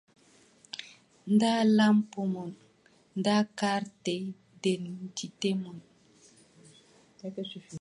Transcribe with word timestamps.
Ndaa 1.33 1.61
lampo 1.77 2.19
mon, 2.33 2.51
daa 3.25 3.41
kartedendite 3.59 5.49
mon. 5.61 5.77